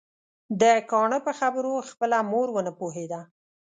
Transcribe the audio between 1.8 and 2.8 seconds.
خپله مور ونه